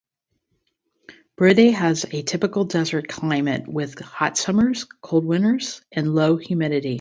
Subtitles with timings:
[1.39, 6.89] Buraydah has a typical desert climate, with hot summers, cold winters and low humidity.